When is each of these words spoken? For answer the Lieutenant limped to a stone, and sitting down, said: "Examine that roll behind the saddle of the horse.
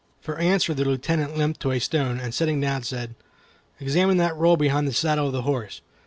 For 0.19 0.39
answer 0.39 0.73
the 0.73 0.83
Lieutenant 0.83 1.37
limped 1.37 1.59
to 1.59 1.69
a 1.69 1.77
stone, 1.79 2.19
and 2.19 2.33
sitting 2.33 2.59
down, 2.59 2.81
said: 2.81 3.13
"Examine 3.79 4.17
that 4.17 4.35
roll 4.35 4.57
behind 4.57 4.87
the 4.87 4.93
saddle 4.93 5.27
of 5.27 5.31
the 5.33 5.43
horse. 5.43 5.81